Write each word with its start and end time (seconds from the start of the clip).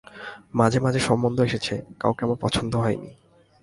মাঝে 0.55 0.79
মাঝে 0.79 0.99
সম্বন্ধ 0.99 1.37
এসেছে, 1.41 1.75
কাউকে 1.99 2.21
আমার 2.25 2.39
পছন্দ 2.41 2.75
হয় 2.75 2.97
নি। 3.01 3.09